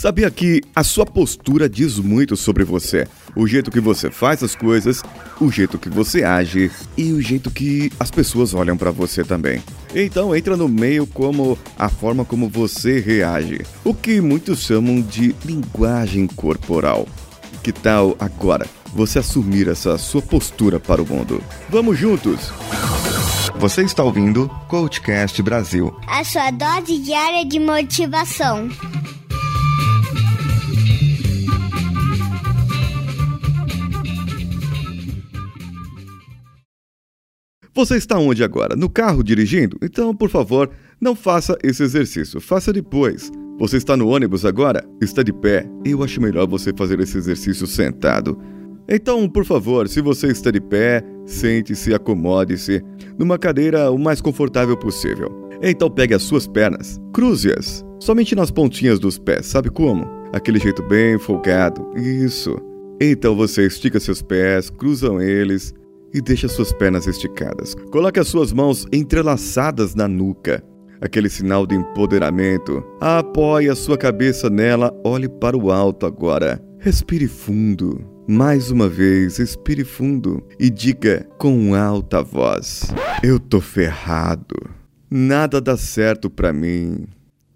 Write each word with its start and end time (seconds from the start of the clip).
Sabia 0.00 0.30
que 0.30 0.62
a 0.74 0.82
sua 0.82 1.04
postura 1.04 1.68
diz 1.68 1.98
muito 1.98 2.34
sobre 2.34 2.64
você? 2.64 3.06
O 3.36 3.46
jeito 3.46 3.70
que 3.70 3.80
você 3.80 4.10
faz 4.10 4.42
as 4.42 4.56
coisas, 4.56 5.02
o 5.38 5.52
jeito 5.52 5.78
que 5.78 5.90
você 5.90 6.24
age 6.24 6.70
e 6.96 7.12
o 7.12 7.20
jeito 7.20 7.50
que 7.50 7.92
as 8.00 8.10
pessoas 8.10 8.54
olham 8.54 8.78
para 8.78 8.90
você 8.90 9.22
também. 9.22 9.62
Então 9.94 10.34
entra 10.34 10.56
no 10.56 10.66
meio 10.70 11.06
como 11.06 11.58
a 11.78 11.90
forma 11.90 12.24
como 12.24 12.48
você 12.48 12.98
reage, 12.98 13.60
o 13.84 13.92
que 13.92 14.22
muitos 14.22 14.60
chamam 14.60 15.02
de 15.02 15.36
linguagem 15.44 16.26
corporal. 16.28 17.06
Que 17.62 17.70
tal 17.70 18.16
agora 18.18 18.66
você 18.94 19.18
assumir 19.18 19.68
essa 19.68 19.98
sua 19.98 20.22
postura 20.22 20.80
para 20.80 21.02
o 21.02 21.06
mundo? 21.06 21.44
Vamos 21.68 21.98
juntos! 21.98 22.50
Você 23.58 23.82
está 23.82 24.02
ouvindo 24.02 24.48
Coachcast 24.66 25.42
Brasil 25.42 25.94
a 26.08 26.24
sua 26.24 26.50
dose 26.50 26.98
diária 26.98 27.44
de 27.44 27.58
motivação. 27.58 28.68
Você 37.72 37.96
está 37.96 38.18
onde 38.18 38.42
agora? 38.42 38.74
No 38.74 38.90
carro 38.90 39.22
dirigindo? 39.22 39.76
Então, 39.80 40.14
por 40.14 40.28
favor, 40.28 40.70
não 41.00 41.14
faça 41.14 41.56
esse 41.62 41.82
exercício. 41.82 42.40
Faça 42.40 42.72
depois. 42.72 43.30
Você 43.60 43.76
está 43.76 43.96
no 43.96 44.08
ônibus 44.08 44.44
agora? 44.44 44.84
Está 45.00 45.22
de 45.22 45.32
pé? 45.32 45.68
Eu 45.84 46.02
acho 46.02 46.20
melhor 46.20 46.48
você 46.48 46.72
fazer 46.76 46.98
esse 46.98 47.16
exercício 47.16 47.66
sentado. 47.68 48.36
Então, 48.88 49.28
por 49.28 49.44
favor, 49.44 49.88
se 49.88 50.00
você 50.00 50.26
está 50.28 50.50
de 50.50 50.60
pé, 50.60 51.04
sente-se, 51.24 51.94
acomode-se 51.94 52.82
numa 53.16 53.38
cadeira 53.38 53.90
o 53.92 53.98
mais 53.98 54.20
confortável 54.20 54.76
possível. 54.76 55.48
Então 55.62 55.90
pegue 55.90 56.14
as 56.14 56.22
suas 56.22 56.46
pernas, 56.46 56.98
cruze-as, 57.12 57.84
somente 58.00 58.34
nas 58.34 58.50
pontinhas 58.50 58.98
dos 58.98 59.18
pés, 59.18 59.46
sabe 59.46 59.68
como? 59.68 60.06
Aquele 60.32 60.58
jeito 60.58 60.82
bem 60.82 61.18
folgado. 61.18 61.86
Isso. 61.96 62.56
Então 62.98 63.36
você 63.36 63.66
estica 63.66 64.00
seus 64.00 64.22
pés, 64.22 64.70
cruzam 64.70 65.20
eles 65.20 65.74
e 66.12 66.20
deixa 66.20 66.48
suas 66.48 66.72
pernas 66.72 67.06
esticadas. 67.06 67.74
Coloque 67.90 68.20
as 68.20 68.28
suas 68.28 68.52
mãos 68.52 68.86
entrelaçadas 68.92 69.94
na 69.94 70.08
nuca. 70.08 70.62
Aquele 71.00 71.30
sinal 71.30 71.66
de 71.66 71.74
empoderamento. 71.74 72.84
Apoie 73.00 73.68
a 73.68 73.74
sua 73.74 73.96
cabeça 73.96 74.50
nela, 74.50 74.94
olhe 75.02 75.28
para 75.28 75.56
o 75.56 75.70
alto 75.70 76.04
agora. 76.04 76.62
Respire 76.78 77.26
fundo. 77.26 78.04
Mais 78.28 78.70
uma 78.70 78.88
vez, 78.88 79.38
respire 79.38 79.84
fundo 79.84 80.42
e 80.58 80.70
diga 80.70 81.26
com 81.38 81.74
alta 81.74 82.22
voz: 82.22 82.84
Eu 83.22 83.40
tô 83.40 83.60
ferrado. 83.60 84.54
Nada 85.10 85.60
dá 85.60 85.76
certo 85.76 86.30
para 86.30 86.52
mim. 86.52 87.06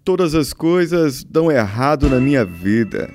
Todas 0.03 0.35
as 0.35 0.51
coisas 0.51 1.23
dão 1.23 1.49
errado 1.49 2.09
na 2.09 2.19
minha 2.19 2.43
vida. 2.43 3.09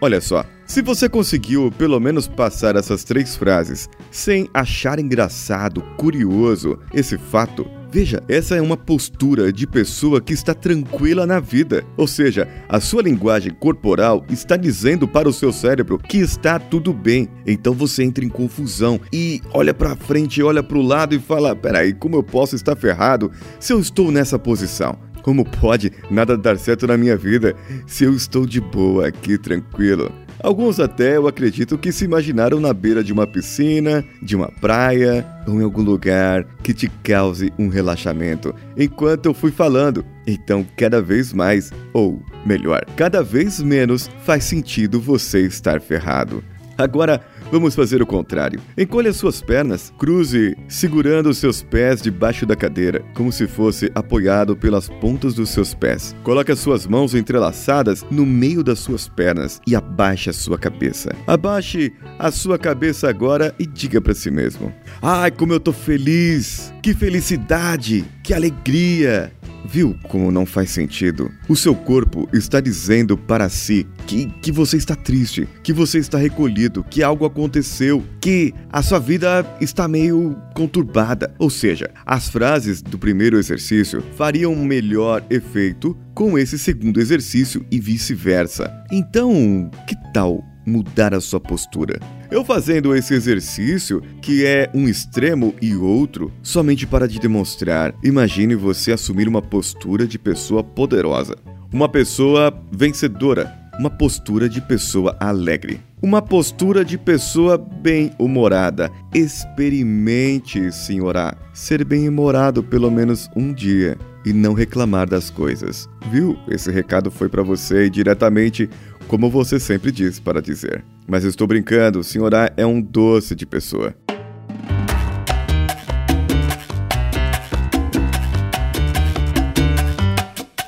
Olha 0.00 0.20
só, 0.20 0.44
se 0.66 0.82
você 0.82 1.08
conseguiu 1.08 1.72
pelo 1.78 1.98
menos 1.98 2.28
passar 2.28 2.76
essas 2.76 3.02
três 3.02 3.36
frases 3.36 3.88
sem 4.10 4.48
achar 4.52 4.98
engraçado, 4.98 5.82
curioso 5.96 6.78
esse 6.92 7.16
fato, 7.16 7.66
Veja, 7.96 8.22
essa 8.28 8.56
é 8.56 8.60
uma 8.60 8.76
postura 8.76 9.50
de 9.50 9.66
pessoa 9.66 10.20
que 10.20 10.34
está 10.34 10.52
tranquila 10.52 11.26
na 11.26 11.40
vida. 11.40 11.82
Ou 11.96 12.06
seja, 12.06 12.46
a 12.68 12.78
sua 12.78 13.00
linguagem 13.00 13.52
corporal 13.54 14.22
está 14.28 14.54
dizendo 14.54 15.08
para 15.08 15.26
o 15.26 15.32
seu 15.32 15.50
cérebro 15.52 15.98
que 15.98 16.18
está 16.18 16.58
tudo 16.58 16.92
bem. 16.92 17.28
Então 17.46 17.72
você 17.72 18.02
entra 18.02 18.22
em 18.22 18.28
confusão 18.28 19.00
e 19.10 19.40
olha 19.54 19.72
para 19.72 19.96
frente, 19.96 20.42
olha 20.42 20.62
para 20.62 20.76
o 20.76 20.82
lado 20.82 21.14
e 21.14 21.18
fala: 21.18 21.56
"Peraí, 21.56 21.94
como 21.94 22.16
eu 22.16 22.22
posso 22.22 22.54
estar 22.54 22.76
ferrado 22.76 23.30
se 23.58 23.72
eu 23.72 23.80
estou 23.80 24.10
nessa 24.10 24.38
posição?" 24.38 24.98
Como 25.26 25.44
pode 25.44 25.92
nada 26.08 26.38
dar 26.38 26.56
certo 26.56 26.86
na 26.86 26.96
minha 26.96 27.16
vida 27.16 27.56
se 27.84 28.04
eu 28.04 28.14
estou 28.14 28.46
de 28.46 28.60
boa 28.60 29.08
aqui, 29.08 29.36
tranquilo? 29.36 30.12
Alguns 30.40 30.78
até 30.78 31.16
eu 31.16 31.26
acredito 31.26 31.76
que 31.76 31.90
se 31.90 32.04
imaginaram 32.04 32.60
na 32.60 32.72
beira 32.72 33.02
de 33.02 33.12
uma 33.12 33.26
piscina, 33.26 34.04
de 34.22 34.36
uma 34.36 34.52
praia 34.60 35.26
ou 35.44 35.60
em 35.60 35.64
algum 35.64 35.82
lugar 35.82 36.44
que 36.62 36.72
te 36.72 36.88
cause 37.02 37.52
um 37.58 37.66
relaxamento 37.66 38.54
enquanto 38.76 39.26
eu 39.26 39.34
fui 39.34 39.50
falando. 39.50 40.06
Então, 40.28 40.64
cada 40.76 41.02
vez 41.02 41.32
mais, 41.32 41.72
ou 41.92 42.22
melhor, 42.44 42.84
cada 42.96 43.20
vez 43.20 43.60
menos 43.60 44.08
faz 44.24 44.44
sentido 44.44 45.00
você 45.00 45.40
estar 45.40 45.80
ferrado. 45.80 46.40
Agora, 46.78 47.20
Vamos 47.50 47.74
fazer 47.74 48.02
o 48.02 48.06
contrário. 48.06 48.60
Encolha 48.76 49.12
suas 49.12 49.40
pernas, 49.40 49.92
cruze, 49.98 50.56
segurando 50.68 51.28
os 51.28 51.38
seus 51.38 51.62
pés 51.62 52.02
debaixo 52.02 52.44
da 52.44 52.56
cadeira, 52.56 53.04
como 53.14 53.30
se 53.30 53.46
fosse 53.46 53.90
apoiado 53.94 54.56
pelas 54.56 54.88
pontas 54.88 55.34
dos 55.34 55.50
seus 55.50 55.72
pés. 55.72 56.14
Coloque 56.24 56.50
as 56.50 56.58
suas 56.58 56.86
mãos 56.86 57.14
entrelaçadas 57.14 58.04
no 58.10 58.26
meio 58.26 58.64
das 58.64 58.80
suas 58.80 59.08
pernas 59.08 59.60
e 59.66 59.76
abaixe 59.76 60.30
a 60.30 60.32
sua 60.32 60.58
cabeça. 60.58 61.14
Abaixe 61.26 61.92
a 62.18 62.30
sua 62.30 62.58
cabeça 62.58 63.08
agora 63.08 63.54
e 63.58 63.66
diga 63.66 64.00
para 64.00 64.14
si 64.14 64.30
mesmo: 64.30 64.72
Ai, 65.00 65.30
como 65.30 65.52
eu 65.52 65.60
tô 65.60 65.72
feliz! 65.72 66.72
Que 66.82 66.94
felicidade! 66.94 68.04
Que 68.22 68.34
alegria! 68.34 69.32
Viu 69.68 69.96
como 70.08 70.30
não 70.30 70.46
faz 70.46 70.70
sentido? 70.70 71.30
O 71.48 71.56
seu 71.56 71.74
corpo 71.74 72.28
está 72.32 72.60
dizendo 72.60 73.16
para 73.18 73.48
si 73.48 73.86
que, 74.06 74.26
que 74.40 74.52
você 74.52 74.76
está 74.76 74.94
triste, 74.94 75.48
que 75.62 75.72
você 75.72 75.98
está 75.98 76.18
recolhido, 76.18 76.84
que 76.84 77.02
algo 77.02 77.24
aconteceu, 77.24 78.02
que 78.20 78.54
a 78.70 78.82
sua 78.82 78.98
vida 78.98 79.44
está 79.60 79.88
meio 79.88 80.36
conturbada. 80.54 81.34
Ou 81.38 81.50
seja, 81.50 81.90
as 82.04 82.28
frases 82.28 82.80
do 82.80 82.98
primeiro 82.98 83.38
exercício 83.38 84.02
fariam 84.16 84.54
melhor 84.54 85.24
efeito 85.28 85.96
com 86.14 86.38
esse 86.38 86.58
segundo 86.58 87.00
exercício 87.00 87.66
e 87.70 87.80
vice-versa. 87.80 88.72
Então, 88.90 89.70
que 89.86 89.94
tal 90.12 90.42
mudar 90.66 91.14
a 91.14 91.20
sua 91.20 91.38
postura? 91.38 92.00
Eu 92.30 92.44
fazendo 92.44 92.94
esse 92.94 93.14
exercício, 93.14 94.02
que 94.20 94.44
é 94.44 94.68
um 94.74 94.88
extremo 94.88 95.54
e 95.62 95.74
outro, 95.74 96.32
somente 96.42 96.86
para 96.86 97.08
te 97.08 97.18
demonstrar. 97.18 97.94
Imagine 98.02 98.54
você 98.54 98.92
assumir 98.92 99.28
uma 99.28 99.40
postura 99.40 100.06
de 100.06 100.18
pessoa 100.18 100.64
poderosa, 100.64 101.36
uma 101.72 101.88
pessoa 101.88 102.52
vencedora, 102.72 103.56
uma 103.78 103.90
postura 103.90 104.48
de 104.48 104.60
pessoa 104.60 105.16
alegre, 105.20 105.80
uma 106.02 106.20
postura 106.20 106.84
de 106.84 106.98
pessoa 106.98 107.56
bem-humorada. 107.56 108.90
Experimente, 109.14 110.72
senhorá, 110.72 111.36
ser 111.54 111.84
bem-humorado 111.84 112.62
pelo 112.62 112.90
menos 112.90 113.30
um 113.36 113.52
dia 113.52 113.96
e 114.26 114.32
não 114.32 114.52
reclamar 114.52 115.08
das 115.08 115.30
coisas. 115.30 115.88
Viu? 116.10 116.36
Esse 116.48 116.70
recado 116.72 117.10
foi 117.12 117.28
para 117.28 117.44
você 117.44 117.88
diretamente 117.88 118.68
como 119.06 119.30
você 119.30 119.60
sempre 119.60 119.92
diz 119.92 120.18
para 120.18 120.42
dizer. 120.42 120.84
Mas 121.06 121.22
estou 121.22 121.46
brincando, 121.46 122.00
o 122.00 122.04
Sr. 122.04 122.34
A 122.34 122.52
é 122.56 122.66
um 122.66 122.82
doce 122.82 123.36
de 123.36 123.46
pessoa. 123.46 123.94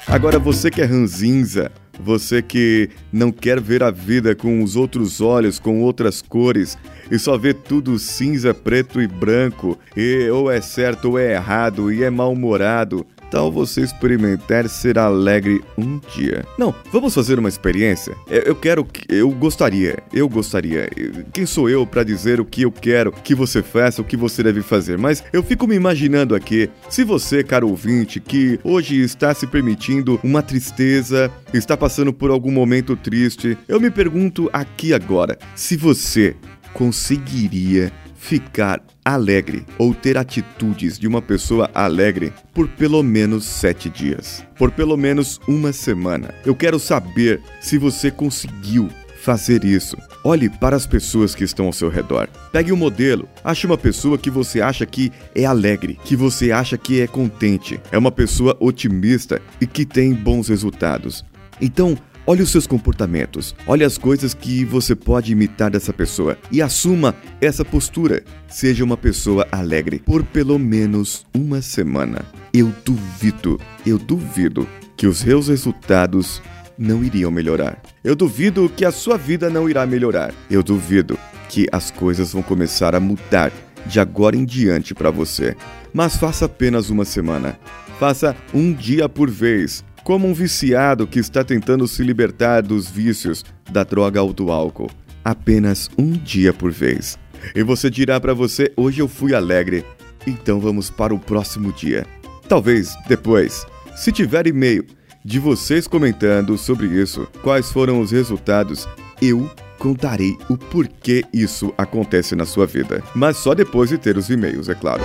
Agora 0.06 0.38
você 0.38 0.70
que 0.70 0.80
é 0.80 0.84
ranzinza, 0.84 1.70
você 2.00 2.40
que 2.40 2.88
não 3.12 3.30
quer 3.30 3.60
ver 3.60 3.82
a 3.82 3.90
vida 3.90 4.34
com 4.34 4.62
os 4.62 4.76
outros 4.76 5.20
olhos, 5.20 5.58
com 5.58 5.82
outras 5.82 6.22
cores, 6.22 6.78
e 7.10 7.18
só 7.18 7.36
vê 7.36 7.52
tudo 7.52 7.98
cinza, 7.98 8.54
preto 8.54 9.02
e 9.02 9.06
branco, 9.06 9.78
e 9.96 10.28
ou 10.30 10.50
é 10.50 10.60
certo 10.60 11.10
ou 11.10 11.18
é 11.18 11.32
errado, 11.34 11.92
e 11.92 12.04
é 12.04 12.10
mal-humorado, 12.10 13.06
tal 13.30 13.50
você 13.50 13.82
experimentar 13.82 14.68
ser 14.68 14.98
alegre 14.98 15.62
um 15.76 16.00
dia? 16.14 16.44
Não, 16.58 16.74
vamos 16.92 17.14
fazer 17.14 17.38
uma 17.38 17.48
experiência? 17.48 18.16
Eu 18.28 18.54
quero, 18.54 18.86
eu 19.08 19.30
gostaria, 19.30 19.98
eu 20.12 20.28
gostaria. 20.28 20.88
Quem 21.32 21.46
sou 21.46 21.68
eu 21.68 21.86
para 21.86 22.04
dizer 22.04 22.40
o 22.40 22.44
que 22.44 22.62
eu 22.62 22.72
quero 22.72 23.12
que 23.12 23.34
você 23.34 23.62
faça, 23.62 24.02
o 24.02 24.04
que 24.04 24.16
você 24.16 24.42
deve 24.42 24.62
fazer? 24.62 24.98
Mas 24.98 25.22
eu 25.32 25.42
fico 25.42 25.66
me 25.66 25.74
imaginando 25.74 26.34
aqui, 26.34 26.70
se 26.88 27.04
você, 27.04 27.42
caro 27.44 27.68
ouvinte, 27.68 28.20
que 28.20 28.58
hoje 28.64 29.00
está 29.00 29.34
se 29.34 29.46
permitindo 29.46 30.18
uma 30.22 30.42
tristeza, 30.42 31.30
está 31.52 31.76
passando 31.76 32.12
por 32.12 32.30
algum 32.30 32.50
momento 32.50 32.96
triste, 32.96 33.56
eu 33.68 33.80
me 33.80 33.90
pergunto 33.90 34.48
aqui 34.52 34.92
agora, 34.92 35.38
se 35.54 35.76
você 35.76 36.36
conseguiria 36.72 37.92
ficar 38.28 38.82
alegre 39.02 39.64
ou 39.78 39.94
ter 39.94 40.18
atitudes 40.18 40.98
de 40.98 41.08
uma 41.08 41.22
pessoa 41.22 41.70
alegre 41.74 42.30
por 42.52 42.68
pelo 42.68 43.02
menos 43.02 43.46
sete 43.46 43.88
dias, 43.88 44.44
por 44.58 44.70
pelo 44.70 44.98
menos 44.98 45.40
uma 45.48 45.72
semana. 45.72 46.34
Eu 46.44 46.54
quero 46.54 46.78
saber 46.78 47.40
se 47.58 47.78
você 47.78 48.10
conseguiu 48.10 48.90
fazer 49.22 49.64
isso. 49.64 49.96
Olhe 50.22 50.50
para 50.50 50.76
as 50.76 50.86
pessoas 50.86 51.34
que 51.34 51.42
estão 51.42 51.64
ao 51.64 51.72
seu 51.72 51.88
redor. 51.88 52.28
Pegue 52.52 52.70
um 52.70 52.76
modelo. 52.76 53.26
Ache 53.42 53.66
uma 53.66 53.78
pessoa 53.78 54.18
que 54.18 54.28
você 54.28 54.60
acha 54.60 54.84
que 54.84 55.10
é 55.34 55.46
alegre, 55.46 55.98
que 56.04 56.14
você 56.14 56.52
acha 56.52 56.76
que 56.76 57.00
é 57.00 57.06
contente, 57.06 57.80
é 57.90 57.96
uma 57.96 58.12
pessoa 58.12 58.54
otimista 58.60 59.40
e 59.58 59.66
que 59.66 59.86
tem 59.86 60.12
bons 60.12 60.48
resultados. 60.48 61.24
Então, 61.62 61.96
Olhe 62.28 62.42
os 62.42 62.50
seus 62.50 62.66
comportamentos, 62.66 63.54
olhe 63.66 63.82
as 63.82 63.96
coisas 63.96 64.34
que 64.34 64.62
você 64.62 64.94
pode 64.94 65.32
imitar 65.32 65.70
dessa 65.70 65.94
pessoa 65.94 66.36
e 66.52 66.60
assuma 66.60 67.16
essa 67.40 67.64
postura. 67.64 68.22
Seja 68.46 68.84
uma 68.84 68.98
pessoa 68.98 69.48
alegre 69.50 69.98
por 69.98 70.22
pelo 70.22 70.58
menos 70.58 71.24
uma 71.34 71.62
semana. 71.62 72.26
Eu 72.52 72.70
duvido, 72.84 73.58
eu 73.86 73.96
duvido 73.96 74.68
que 74.94 75.06
os 75.06 75.20
seus 75.20 75.48
resultados 75.48 76.42
não 76.76 77.02
iriam 77.02 77.30
melhorar. 77.30 77.80
Eu 78.04 78.14
duvido 78.14 78.68
que 78.68 78.84
a 78.84 78.92
sua 78.92 79.16
vida 79.16 79.48
não 79.48 79.66
irá 79.66 79.86
melhorar. 79.86 80.34
Eu 80.50 80.62
duvido 80.62 81.18
que 81.48 81.66
as 81.72 81.90
coisas 81.90 82.34
vão 82.34 82.42
começar 82.42 82.94
a 82.94 83.00
mudar 83.00 83.50
de 83.86 83.98
agora 83.98 84.36
em 84.36 84.44
diante 84.44 84.94
para 84.94 85.10
você. 85.10 85.56
Mas 85.94 86.18
faça 86.18 86.44
apenas 86.44 86.90
uma 86.90 87.06
semana. 87.06 87.58
Faça 87.98 88.36
um 88.52 88.70
dia 88.70 89.08
por 89.08 89.30
vez, 89.30 89.82
como 90.08 90.26
um 90.26 90.32
viciado 90.32 91.06
que 91.06 91.18
está 91.18 91.44
tentando 91.44 91.86
se 91.86 92.02
libertar 92.02 92.62
dos 92.62 92.88
vícios 92.88 93.44
da 93.70 93.84
droga 93.84 94.22
ou 94.22 94.32
do 94.32 94.50
álcool. 94.50 94.88
Apenas 95.22 95.90
um 95.98 96.12
dia 96.12 96.50
por 96.50 96.72
vez. 96.72 97.18
E 97.54 97.62
você 97.62 97.90
dirá 97.90 98.18
para 98.18 98.32
você: 98.32 98.72
hoje 98.74 99.02
eu 99.02 99.06
fui 99.06 99.34
alegre, 99.34 99.84
então 100.26 100.58
vamos 100.60 100.88
para 100.88 101.14
o 101.14 101.18
próximo 101.18 101.70
dia. 101.74 102.06
Talvez 102.48 102.96
depois, 103.06 103.66
se 103.94 104.10
tiver 104.10 104.46
e-mail 104.46 104.86
de 105.22 105.38
vocês 105.38 105.86
comentando 105.86 106.56
sobre 106.56 106.86
isso, 106.86 107.28
quais 107.42 107.70
foram 107.70 108.00
os 108.00 108.10
resultados, 108.10 108.88
eu 109.20 109.46
contarei 109.78 110.38
o 110.48 110.56
porquê 110.56 111.22
isso 111.34 111.70
acontece 111.76 112.34
na 112.34 112.46
sua 112.46 112.66
vida. 112.66 113.04
Mas 113.14 113.36
só 113.36 113.54
depois 113.54 113.90
de 113.90 113.98
ter 113.98 114.16
os 114.16 114.30
e-mails, 114.30 114.70
é 114.70 114.74
claro. 114.74 115.02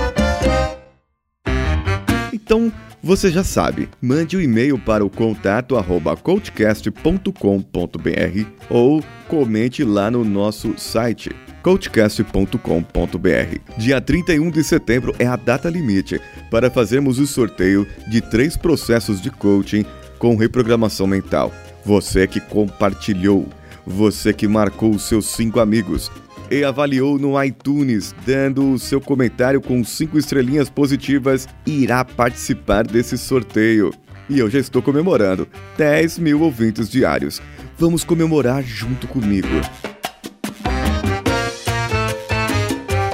Então, 2.31 2.71
você 3.03 3.29
já 3.29 3.43
sabe, 3.43 3.89
mande 4.01 4.37
o 4.37 4.39
um 4.39 4.41
e-mail 4.41 4.79
para 4.79 5.03
o 5.03 5.09
contato 5.09 5.75
arroba 5.75 6.15
coachcast.com.br 6.15 8.47
ou 8.69 9.03
comente 9.27 9.83
lá 9.83 10.09
no 10.09 10.23
nosso 10.23 10.73
site 10.77 11.29
coachcast.com.br. 11.61 13.77
Dia 13.77 13.99
31 13.99 14.49
de 14.49 14.63
setembro 14.63 15.13
é 15.19 15.27
a 15.27 15.35
data 15.35 15.69
limite 15.69 16.21
para 16.49 16.71
fazermos 16.71 17.19
o 17.19 17.27
sorteio 17.27 17.85
de 18.07 18.21
três 18.21 18.55
processos 18.55 19.21
de 19.21 19.29
coaching 19.29 19.85
com 20.17 20.37
reprogramação 20.37 21.05
mental. 21.05 21.51
Você 21.85 22.25
que 22.25 22.39
compartilhou, 22.39 23.49
você 23.85 24.33
que 24.33 24.47
marcou 24.47 24.91
os 24.91 25.09
seus 25.09 25.25
cinco 25.25 25.59
amigos 25.59 26.09
e 26.49 26.63
avaliou 26.63 27.17
no 27.17 27.41
iTunes, 27.43 28.13
dando 28.25 28.71
o 28.71 28.79
seu 28.79 29.01
comentário 29.01 29.61
com 29.61 29.83
cinco 29.83 30.17
estrelinhas 30.17 30.69
positivas, 30.69 31.47
irá 31.65 32.03
participar 32.05 32.85
desse 32.85 33.17
sorteio. 33.17 33.91
E 34.29 34.39
eu 34.39 34.49
já 34.49 34.59
estou 34.59 34.81
comemorando 34.81 35.47
10 35.77 36.19
mil 36.19 36.41
ouvintes 36.41 36.89
diários. 36.89 37.41
Vamos 37.77 38.03
comemorar 38.03 38.63
junto 38.63 39.07
comigo. 39.07 39.47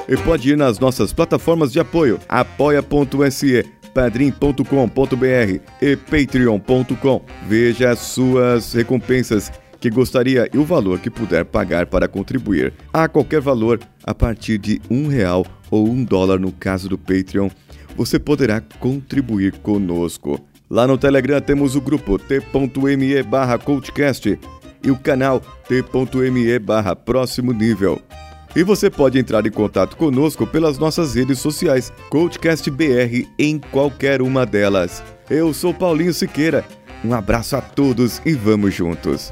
E 0.08 0.18
pode 0.18 0.50
ir 0.50 0.58
nas 0.58 0.80
nossas 0.80 1.14
plataformas 1.14 1.72
de 1.72 1.80
apoio, 1.80 2.20
apoia.se, 2.28 3.64
padrim.com.br 3.94 5.62
e 5.82 5.96
patreon.com. 5.96 7.22
Veja 7.48 7.92
as 7.92 8.00
suas 8.00 8.74
recompensas 8.74 9.52
que 9.80 9.90
gostaria 9.90 10.50
e 10.54 10.58
o 10.58 10.66
valor 10.66 11.00
que 11.00 11.10
puder 11.10 11.46
pagar 11.46 11.86
para 11.86 12.08
contribuir. 12.08 12.74
A 12.92 13.08
qualquer 13.08 13.42
valor, 13.42 13.80
a 14.04 14.14
partir 14.14 14.58
de 14.58 14.82
um 14.90 15.08
real 15.08 15.46
ou 15.72 15.88
um 15.90 16.04
dólar 16.04 16.40
no 16.40 16.52
caso 16.52 16.90
do 16.90 16.98
Patreon, 16.98 17.50
você 17.96 18.20
poderá 18.20 18.62
contribuir 18.80 19.54
conosco. 19.60 20.40
Lá 20.70 20.86
no 20.86 20.98
Telegram 20.98 21.42
temos 21.42 21.76
o 21.76 21.82
grupo 21.82 22.20
t.me 22.20 23.24
barra 23.24 23.58
coachcast 23.58 24.40
e 24.84 24.92
o 24.92 24.98
canal 24.98 25.42
t.me 25.68 26.60
barra 26.60 26.96
próximo 26.96 27.52
nível. 27.52 28.02
E 28.56 28.64
você 28.64 28.90
pode 28.90 29.20
entrar 29.20 29.46
em 29.46 29.52
contato 29.52 29.96
conosco 29.96 30.46
pelas 30.48 30.78
nossas 30.78 31.14
redes 31.14 31.40
sociais, 31.40 31.94
Coachcast 32.10 32.70
BR 32.72 33.28
em 33.38 33.60
qualquer 33.60 34.22
uma 34.22 34.46
delas. 34.46 35.04
Eu 35.30 35.54
sou 35.54 35.74
Paulinho 35.74 36.14
Siqueira. 36.14 36.66
Um 37.04 37.14
abraço 37.14 37.56
a 37.56 37.62
todos 37.62 38.22
e 38.26 38.34
vamos 38.34 38.74
juntos. 38.74 39.32